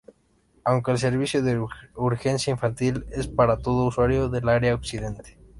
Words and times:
Aunque 0.63 0.89
el 0.89 0.97
servicio 0.97 1.43
de 1.43 1.63
Urgencia 1.93 2.49
infantil 2.49 3.05
es 3.11 3.27
para 3.27 3.59
todo 3.59 3.85
usuario 3.85 4.29
del 4.29 4.49
área 4.49 4.73
Occidente. 4.73 5.37